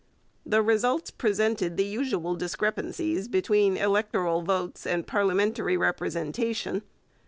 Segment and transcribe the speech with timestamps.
[0.43, 6.81] The results presented the usual discrepancies between electoral votes and parliamentary representation.